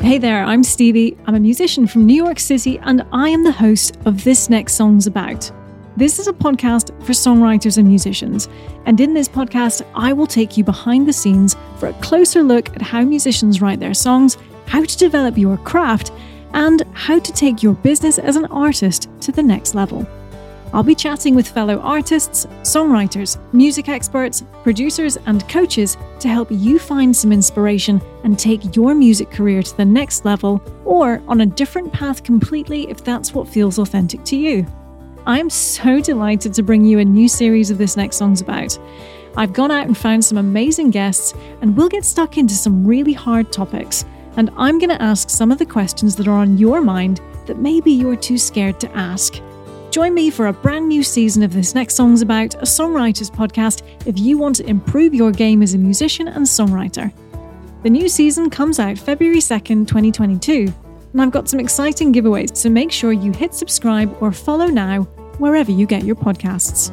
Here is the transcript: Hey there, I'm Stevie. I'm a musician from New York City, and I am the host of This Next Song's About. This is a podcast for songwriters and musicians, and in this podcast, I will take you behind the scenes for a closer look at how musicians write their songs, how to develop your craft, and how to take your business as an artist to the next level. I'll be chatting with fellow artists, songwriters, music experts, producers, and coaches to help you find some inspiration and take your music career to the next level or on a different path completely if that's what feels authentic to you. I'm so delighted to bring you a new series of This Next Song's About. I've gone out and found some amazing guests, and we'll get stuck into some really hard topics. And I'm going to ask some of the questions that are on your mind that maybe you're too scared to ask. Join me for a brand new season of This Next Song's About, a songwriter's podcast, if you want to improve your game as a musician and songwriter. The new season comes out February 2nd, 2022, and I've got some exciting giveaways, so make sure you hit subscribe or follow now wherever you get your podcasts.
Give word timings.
Hey 0.00 0.16
there, 0.16 0.44
I'm 0.44 0.62
Stevie. 0.62 1.18
I'm 1.26 1.34
a 1.34 1.40
musician 1.40 1.88
from 1.88 2.06
New 2.06 2.14
York 2.14 2.38
City, 2.38 2.78
and 2.78 3.04
I 3.12 3.28
am 3.28 3.42
the 3.42 3.52
host 3.52 3.98
of 4.06 4.22
This 4.22 4.48
Next 4.48 4.74
Song's 4.74 5.08
About. 5.08 5.50
This 5.96 6.20
is 6.20 6.28
a 6.28 6.32
podcast 6.32 6.96
for 7.04 7.12
songwriters 7.12 7.78
and 7.78 7.88
musicians, 7.88 8.48
and 8.86 9.00
in 9.00 9.12
this 9.12 9.28
podcast, 9.28 9.84
I 9.96 10.12
will 10.12 10.28
take 10.28 10.56
you 10.56 10.62
behind 10.62 11.06
the 11.08 11.12
scenes 11.12 11.56
for 11.78 11.88
a 11.88 11.92
closer 11.94 12.44
look 12.44 12.74
at 12.76 12.80
how 12.80 13.02
musicians 13.02 13.60
write 13.60 13.80
their 13.80 13.92
songs, 13.92 14.38
how 14.66 14.84
to 14.84 14.96
develop 14.96 15.36
your 15.36 15.58
craft, 15.58 16.12
and 16.54 16.84
how 16.92 17.18
to 17.18 17.32
take 17.32 17.64
your 17.64 17.74
business 17.74 18.18
as 18.18 18.36
an 18.36 18.46
artist 18.46 19.10
to 19.22 19.32
the 19.32 19.42
next 19.42 19.74
level. 19.74 20.06
I'll 20.72 20.82
be 20.82 20.94
chatting 20.94 21.34
with 21.34 21.48
fellow 21.48 21.78
artists, 21.80 22.46
songwriters, 22.62 23.38
music 23.54 23.88
experts, 23.88 24.44
producers, 24.62 25.16
and 25.26 25.48
coaches 25.48 25.96
to 26.20 26.28
help 26.28 26.48
you 26.50 26.78
find 26.78 27.16
some 27.16 27.32
inspiration 27.32 28.02
and 28.24 28.38
take 28.38 28.76
your 28.76 28.94
music 28.94 29.30
career 29.30 29.62
to 29.62 29.76
the 29.76 29.84
next 29.84 30.24
level 30.24 30.62
or 30.84 31.22
on 31.26 31.40
a 31.40 31.46
different 31.46 31.92
path 31.92 32.22
completely 32.22 32.88
if 32.90 33.02
that's 33.02 33.32
what 33.32 33.48
feels 33.48 33.78
authentic 33.78 34.24
to 34.24 34.36
you. 34.36 34.66
I'm 35.26 35.50
so 35.50 36.00
delighted 36.00 36.54
to 36.54 36.62
bring 36.62 36.84
you 36.84 36.98
a 36.98 37.04
new 37.04 37.28
series 37.28 37.70
of 37.70 37.78
This 37.78 37.96
Next 37.96 38.16
Song's 38.16 38.40
About. 38.40 38.78
I've 39.36 39.52
gone 39.52 39.70
out 39.70 39.86
and 39.86 39.96
found 39.96 40.24
some 40.24 40.38
amazing 40.38 40.90
guests, 40.90 41.34
and 41.60 41.76
we'll 41.76 41.88
get 41.88 42.04
stuck 42.04 42.38
into 42.38 42.54
some 42.54 42.86
really 42.86 43.12
hard 43.12 43.52
topics. 43.52 44.04
And 44.36 44.50
I'm 44.56 44.78
going 44.78 44.90
to 44.90 45.02
ask 45.02 45.30
some 45.30 45.50
of 45.50 45.58
the 45.58 45.66
questions 45.66 46.16
that 46.16 46.28
are 46.28 46.32
on 46.32 46.58
your 46.58 46.80
mind 46.80 47.20
that 47.46 47.58
maybe 47.58 47.90
you're 47.92 48.16
too 48.16 48.38
scared 48.38 48.80
to 48.80 48.96
ask. 48.96 49.40
Join 49.90 50.12
me 50.12 50.28
for 50.28 50.48
a 50.48 50.52
brand 50.52 50.86
new 50.86 51.02
season 51.02 51.42
of 51.42 51.54
This 51.54 51.74
Next 51.74 51.94
Song's 51.94 52.20
About, 52.20 52.54
a 52.56 52.66
songwriter's 52.66 53.30
podcast, 53.30 53.82
if 54.06 54.18
you 54.18 54.36
want 54.36 54.56
to 54.56 54.66
improve 54.66 55.14
your 55.14 55.32
game 55.32 55.62
as 55.62 55.72
a 55.72 55.78
musician 55.78 56.28
and 56.28 56.44
songwriter. 56.44 57.10
The 57.84 57.90
new 57.90 58.06
season 58.08 58.50
comes 58.50 58.78
out 58.78 58.98
February 58.98 59.38
2nd, 59.38 59.88
2022, 59.88 60.72
and 61.12 61.22
I've 61.22 61.30
got 61.30 61.48
some 61.48 61.58
exciting 61.58 62.12
giveaways, 62.12 62.54
so 62.54 62.68
make 62.68 62.92
sure 62.92 63.12
you 63.12 63.32
hit 63.32 63.54
subscribe 63.54 64.14
or 64.20 64.30
follow 64.30 64.66
now 64.66 65.04
wherever 65.38 65.70
you 65.70 65.86
get 65.86 66.04
your 66.04 66.16
podcasts. 66.16 66.92